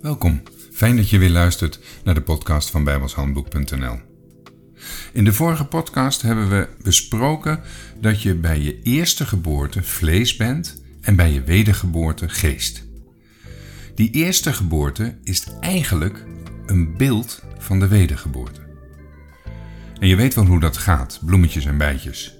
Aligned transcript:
Welkom. 0.00 0.42
Fijn 0.72 0.96
dat 0.96 1.10
je 1.10 1.18
weer 1.18 1.30
luistert 1.30 1.80
naar 2.04 2.14
de 2.14 2.20
podcast 2.20 2.70
van 2.70 2.84
bijbelshandboek.nl. 2.84 4.00
In 5.12 5.24
de 5.24 5.32
vorige 5.32 5.64
podcast 5.64 6.22
hebben 6.22 6.48
we 6.48 6.68
besproken 6.82 7.60
dat 8.00 8.22
je 8.22 8.34
bij 8.34 8.60
je 8.60 8.82
eerste 8.82 9.26
geboorte 9.26 9.82
vlees 9.82 10.36
bent 10.36 10.82
en 11.00 11.16
bij 11.16 11.32
je 11.32 11.42
wedergeboorte 11.42 12.28
geest. 12.28 12.84
Die 13.94 14.10
eerste 14.10 14.52
geboorte 14.52 15.18
is 15.22 15.46
eigenlijk 15.60 16.24
een 16.66 16.96
beeld 16.96 17.42
van 17.58 17.80
de 17.80 17.88
wedergeboorte. 17.88 18.60
En 20.00 20.08
je 20.08 20.16
weet 20.16 20.34
wel 20.34 20.46
hoe 20.46 20.60
dat 20.60 20.76
gaat, 20.76 21.20
bloemetjes 21.24 21.64
en 21.64 21.78
bijtjes. 21.78 22.36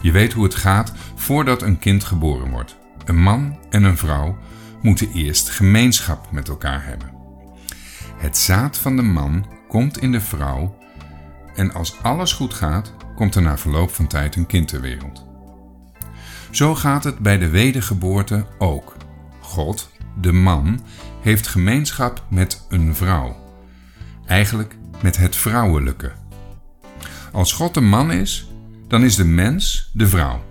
Je 0.00 0.10
weet 0.10 0.32
hoe 0.32 0.44
het 0.44 0.54
gaat 0.54 0.92
voordat 1.14 1.62
een 1.62 1.78
kind 1.78 2.04
geboren 2.04 2.50
wordt. 2.50 2.76
Een 3.04 3.22
man 3.22 3.58
en 3.70 3.84
een 3.84 3.96
vrouw 3.96 4.38
moeten 4.82 5.12
eerst 5.12 5.50
gemeenschap 5.50 6.32
met 6.32 6.48
elkaar 6.48 6.84
hebben. 6.86 7.12
Het 8.16 8.38
zaad 8.38 8.78
van 8.78 8.96
de 8.96 9.02
man 9.02 9.46
komt 9.68 9.98
in 9.98 10.12
de 10.12 10.20
vrouw 10.20 10.78
en 11.54 11.74
als 11.74 12.02
alles 12.02 12.32
goed 12.32 12.54
gaat, 12.54 12.92
komt 13.16 13.34
er 13.34 13.42
na 13.42 13.58
verloop 13.58 13.90
van 13.90 14.06
tijd 14.06 14.36
een 14.36 14.46
kind 14.46 14.68
ter 14.68 14.80
wereld. 14.80 15.26
Zo 16.50 16.74
gaat 16.74 17.04
het 17.04 17.18
bij 17.18 17.38
de 17.38 17.48
wedergeboorte 17.48 18.46
ook. 18.58 18.96
God, 19.40 19.90
de 20.20 20.32
man, 20.32 20.80
heeft 21.20 21.46
gemeenschap 21.46 22.24
met 22.28 22.66
een 22.68 22.94
vrouw. 22.94 23.36
Eigenlijk 24.26 24.76
met 25.02 25.16
het 25.16 25.36
vrouwelijke. 25.36 26.12
Als 27.32 27.52
God 27.52 27.74
de 27.74 27.80
man 27.80 28.12
is, 28.12 28.50
dan 28.88 29.04
is 29.04 29.16
de 29.16 29.24
mens 29.24 29.90
de 29.92 30.08
vrouw. 30.08 30.42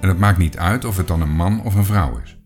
En 0.00 0.08
het 0.08 0.18
maakt 0.18 0.38
niet 0.38 0.58
uit 0.58 0.84
of 0.84 0.96
het 0.96 1.08
dan 1.08 1.20
een 1.20 1.34
man 1.34 1.62
of 1.62 1.74
een 1.74 1.84
vrouw 1.84 2.20
is. 2.24 2.39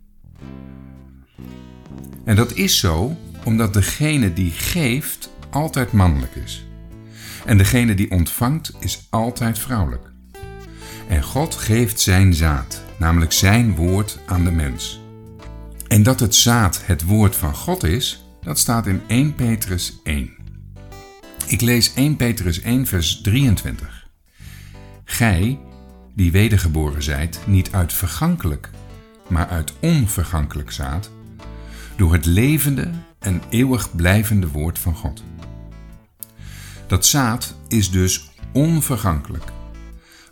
En 2.25 2.37
dat 2.37 2.55
is 2.55 2.79
zo 2.79 3.17
omdat 3.45 3.75
degene 3.75 4.33
die 4.33 4.51
geeft 4.51 5.31
altijd 5.51 5.93
mannelijk 5.93 6.35
is. 6.35 6.67
En 7.45 7.59
degene 7.59 7.95
die 7.95 8.11
ontvangt 8.11 8.73
is 8.81 9.07
altijd 9.11 9.59
vrouwelijk. 9.59 10.13
En 11.09 11.23
God 11.23 11.55
geeft 11.55 12.01
zijn 12.01 12.35
zaad, 12.35 12.83
namelijk 12.99 13.33
zijn 13.33 13.75
woord 13.75 14.19
aan 14.27 14.45
de 14.45 14.51
mens. 14.51 15.01
En 15.89 16.03
dat 16.03 16.21
het 16.21 16.35
zaad 16.35 16.87
het 16.87 17.05
woord 17.05 17.37
van 17.37 17.55
God 17.55 17.85
is, 17.85 18.25
dat 18.43 18.59
staat 18.59 18.87
in 18.87 19.03
1 19.07 19.35
Petrus 19.35 20.01
1. 20.05 20.31
Ik 21.47 21.61
lees 21.61 21.95
1 21.95 22.17
Petrus 22.17 22.61
1, 22.61 22.87
vers 22.87 23.21
23. 23.21 24.09
Gij, 25.05 25.59
die 26.15 26.33
wedergeboren 26.33 27.03
zijt, 27.03 27.41
niet 27.47 27.73
uit 27.73 27.93
vergankelijk, 27.93 28.71
maar 29.29 29.49
uit 29.49 29.73
onvergankelijk 29.81 30.71
zaad, 30.71 31.11
door 31.97 32.13
het 32.13 32.27
levende 32.27 32.91
en 33.19 33.43
eeuwig 33.49 33.97
blijvende 33.97 34.49
woord 34.49 34.79
van 34.79 34.95
God. 34.95 35.23
Dat 36.87 37.07
zaad 37.07 37.57
is 37.69 37.91
dus 37.91 38.31
onvergankelijk, 38.53 39.45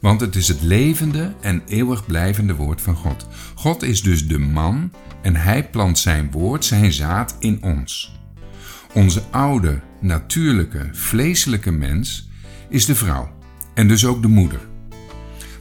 want 0.00 0.20
het 0.20 0.36
is 0.36 0.48
het 0.48 0.62
levende 0.62 1.34
en 1.40 1.62
eeuwig 1.66 2.06
blijvende 2.06 2.55
woord 2.55 2.80
van 2.80 2.96
God. 2.96 3.27
God 3.55 3.83
is 3.83 4.02
dus 4.02 4.28
de 4.28 4.38
man 4.38 4.92
en 5.22 5.36
hij 5.36 5.70
plant 5.70 5.98
zijn 5.98 6.30
woord, 6.30 6.64
zijn 6.64 6.92
zaad 6.92 7.36
in 7.38 7.62
ons. 7.62 8.20
Onze 8.94 9.22
oude, 9.30 9.80
natuurlijke, 10.00 10.88
vleeselijke 10.92 11.70
mens 11.70 12.28
is 12.68 12.86
de 12.86 12.94
vrouw 12.94 13.33
en 13.74 13.88
dus 13.88 14.06
ook 14.06 14.22
de 14.22 14.28
moeder. 14.28 14.60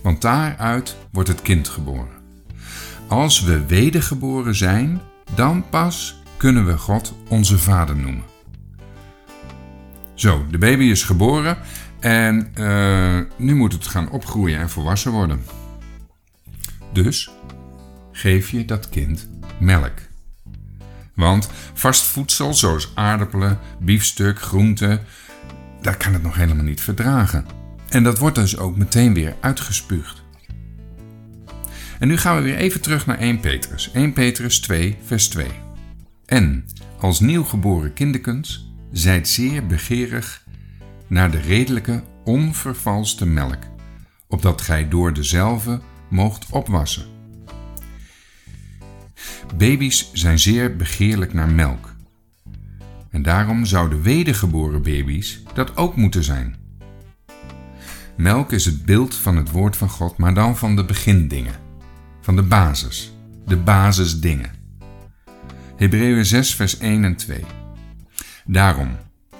Want 0.01 0.21
daaruit 0.21 0.97
wordt 1.11 1.29
het 1.29 1.41
kind 1.41 1.67
geboren. 1.67 2.19
Als 3.07 3.41
we 3.41 3.65
wedergeboren 3.65 4.55
zijn, 4.55 5.01
dan 5.35 5.69
pas 5.69 6.21
kunnen 6.37 6.65
we 6.65 6.77
God 6.77 7.13
onze 7.27 7.57
Vader 7.57 7.95
noemen. 7.95 8.23
Zo, 10.13 10.45
de 10.51 10.57
baby 10.57 10.83
is 10.83 11.03
geboren 11.03 11.57
en 11.99 12.51
uh, 12.55 13.19
nu 13.37 13.55
moet 13.55 13.73
het 13.73 13.87
gaan 13.87 14.09
opgroeien 14.09 14.59
en 14.59 14.69
volwassen 14.69 15.11
worden. 15.11 15.43
Dus 16.93 17.31
geef 18.11 18.49
je 18.49 18.65
dat 18.65 18.89
kind 18.89 19.29
melk. 19.59 19.99
Want 21.13 21.49
vast 21.73 22.03
voedsel 22.03 22.53
zoals 22.53 22.91
aardappelen, 22.95 23.59
biefstuk, 23.79 24.41
groenten, 24.41 24.99
daar 25.81 25.97
kan 25.97 26.13
het 26.13 26.23
nog 26.23 26.35
helemaal 26.35 26.65
niet 26.65 26.81
verdragen. 26.81 27.45
En 27.89 28.03
dat 28.03 28.17
wordt 28.17 28.35
dus 28.35 28.57
ook 28.57 28.77
meteen 28.77 29.13
weer 29.13 29.35
uitgespuugd. 29.39 30.20
En 32.01 32.07
nu 32.07 32.17
gaan 32.17 32.35
we 32.35 32.41
weer 32.41 32.55
even 32.55 32.81
terug 32.81 33.05
naar 33.05 33.17
1 33.17 33.39
Petrus. 33.39 33.91
1 33.91 34.13
Petrus 34.13 34.59
2, 34.59 34.97
vers 35.03 35.29
2. 35.29 35.47
En 36.25 36.65
als 36.99 37.19
nieuwgeboren 37.19 37.93
kinderkens 37.93 38.73
zijt 38.91 39.27
zeer 39.27 39.65
begeerig 39.65 40.45
naar 41.07 41.31
de 41.31 41.39
redelijke, 41.39 42.03
onvervalste 42.23 43.25
melk, 43.25 43.57
opdat 44.27 44.61
gij 44.61 44.89
door 44.89 45.13
dezelfde 45.13 45.81
moogt 46.09 46.45
opwassen. 46.49 47.05
Baby's 49.57 50.09
zijn 50.13 50.39
zeer 50.39 50.75
begeerlijk 50.75 51.33
naar 51.33 51.49
melk. 51.49 51.95
En 53.09 53.21
daarom 53.21 53.65
zouden 53.65 54.01
wedergeboren 54.01 54.81
baby's 54.81 55.43
dat 55.53 55.77
ook 55.77 55.95
moeten 55.95 56.23
zijn. 56.23 56.55
Melk 58.17 58.51
is 58.51 58.65
het 58.65 58.85
beeld 58.85 59.15
van 59.15 59.35
het 59.35 59.51
woord 59.51 59.77
van 59.77 59.89
God, 59.89 60.17
maar 60.17 60.33
dan 60.33 60.57
van 60.57 60.75
de 60.75 60.85
begindingen, 60.85 61.69
van 62.21 62.35
de 62.35 62.43
basis, 62.43 63.13
de 63.45 63.57
basisdingen. 63.57 64.51
Hebreeën 65.75 66.25
6, 66.25 66.55
vers 66.55 66.77
1 66.77 67.03
en 67.03 67.15
2. 67.15 67.43
Daarom, 68.45 68.89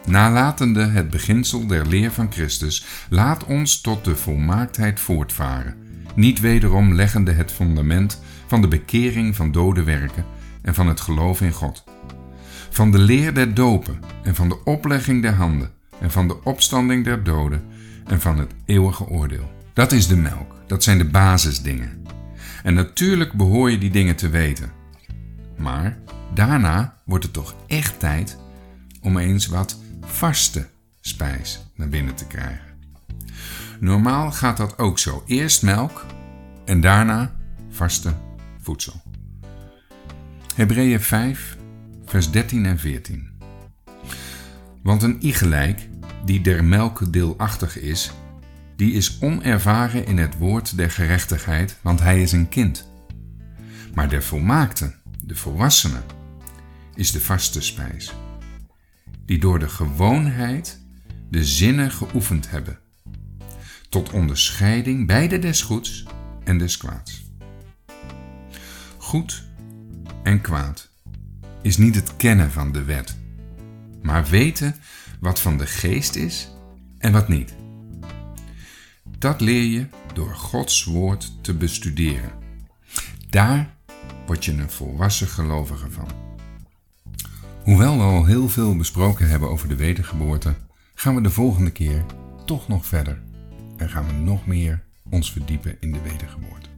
nalatende 0.05 0.85
het 0.85 1.09
beginsel 1.09 1.67
der 1.67 1.87
leer 1.87 2.11
van 2.11 2.31
Christus, 2.31 2.85
laat 3.09 3.45
ons 3.45 3.81
tot 3.81 4.05
de 4.05 4.15
volmaaktheid 4.15 4.99
voortvaren, 4.99 5.75
niet 6.15 6.39
wederom 6.39 6.93
leggende 6.93 7.31
het 7.31 7.51
fundament 7.51 8.21
van 8.47 8.61
de 8.61 8.67
bekering 8.67 9.35
van 9.35 9.51
dode 9.51 9.83
werken 9.83 10.25
en 10.61 10.73
van 10.73 10.87
het 10.87 11.01
geloof 11.01 11.41
in 11.41 11.51
God, 11.51 11.83
van 12.69 12.91
de 12.91 12.99
leer 12.99 13.33
der 13.33 13.53
dopen 13.53 13.99
en 14.23 14.35
van 14.35 14.49
de 14.49 14.63
oplegging 14.63 15.21
der 15.21 15.33
handen 15.33 15.71
en 15.99 16.11
van 16.11 16.27
de 16.27 16.43
opstanding 16.43 17.03
der 17.03 17.23
doden 17.23 17.63
en 18.05 18.21
van 18.21 18.37
het 18.37 18.51
eeuwige 18.65 19.07
oordeel. 19.07 19.51
Dat 19.73 19.91
is 19.91 20.07
de 20.07 20.17
melk, 20.17 20.55
dat 20.67 20.83
zijn 20.83 20.97
de 20.97 21.09
basisdingen. 21.09 22.01
En 22.63 22.73
natuurlijk 22.73 23.33
behoor 23.33 23.71
je 23.71 23.77
die 23.77 23.91
dingen 23.91 24.15
te 24.15 24.29
weten. 24.29 24.71
Maar 25.57 25.97
daarna 26.33 26.97
wordt 27.05 27.23
het 27.23 27.33
toch 27.33 27.55
echt 27.67 27.99
tijd 27.99 28.37
om 29.01 29.17
eens 29.17 29.47
wat 29.47 29.81
vaste 30.01 30.67
spijs 31.01 31.65
naar 31.75 31.89
binnen 31.89 32.15
te 32.15 32.27
krijgen. 32.27 32.71
Normaal 33.79 34.31
gaat 34.31 34.57
dat 34.57 34.77
ook 34.77 34.99
zo. 34.99 35.23
Eerst 35.25 35.63
melk 35.63 36.05
en 36.65 36.81
daarna 36.81 37.35
vaste 37.69 38.13
voedsel. 38.61 39.01
Hebreeën 40.55 41.01
5, 41.01 41.57
vers 42.05 42.31
13 42.31 42.65
en 42.65 42.79
14. 42.79 43.29
Want 44.83 45.03
een 45.03 45.25
igelijk, 45.25 45.89
die 46.25 46.41
der 46.41 46.63
melk 46.63 47.13
deelachtig 47.13 47.79
is, 47.79 48.11
die 48.81 48.93
is 48.93 49.17
onervaren 49.19 50.05
in 50.05 50.17
het 50.17 50.37
woord 50.37 50.77
der 50.77 50.91
gerechtigheid, 50.91 51.77
want 51.81 51.99
hij 51.99 52.21
is 52.21 52.31
een 52.31 52.49
kind. 52.49 52.89
Maar 53.93 54.09
der 54.09 54.23
volmaakte, 54.23 54.95
de 55.23 55.35
volwassene, 55.35 56.01
is 56.95 57.11
de 57.11 57.21
vaste 57.21 57.61
spijs, 57.61 58.13
die 59.25 59.39
door 59.39 59.59
de 59.59 59.69
gewoonheid 59.69 60.81
de 61.29 61.45
zinnen 61.45 61.91
geoefend 61.91 62.49
hebben, 62.49 62.79
tot 63.89 64.11
onderscheiding 64.11 65.07
beide 65.07 65.39
des 65.39 65.61
goeds 65.61 66.05
en 66.43 66.57
des 66.57 66.77
kwaads. 66.77 67.31
Goed 68.97 69.43
en 70.23 70.41
kwaad 70.41 70.89
is 71.61 71.77
niet 71.77 71.95
het 71.95 72.15
kennen 72.15 72.51
van 72.51 72.71
de 72.71 72.83
wet, 72.83 73.17
maar 74.01 74.25
weten 74.25 74.75
wat 75.19 75.39
van 75.39 75.57
de 75.57 75.67
geest 75.67 76.15
is 76.15 76.51
en 76.97 77.11
wat 77.11 77.27
niet. 77.27 77.59
Dat 79.21 79.41
leer 79.41 79.63
je 79.63 79.87
door 80.13 80.35
Gods 80.35 80.83
woord 80.83 81.31
te 81.41 81.53
bestuderen. 81.53 82.31
Daar 83.29 83.75
word 84.25 84.45
je 84.45 84.51
een 84.51 84.69
volwassen 84.69 85.27
gelovige 85.27 85.91
van. 85.91 86.07
Hoewel 87.63 87.97
we 87.97 88.03
al 88.03 88.25
heel 88.25 88.49
veel 88.49 88.75
besproken 88.75 89.29
hebben 89.29 89.49
over 89.49 89.67
de 89.67 89.75
wedergeboorte, 89.75 90.55
gaan 90.95 91.15
we 91.15 91.21
de 91.21 91.29
volgende 91.29 91.71
keer 91.71 92.05
toch 92.45 92.67
nog 92.67 92.85
verder 92.85 93.21
en 93.77 93.89
gaan 93.89 94.07
we 94.07 94.13
nog 94.13 94.45
meer 94.45 94.83
ons 95.09 95.31
verdiepen 95.31 95.77
in 95.79 95.91
de 95.91 96.01
wedergeboorte. 96.01 96.69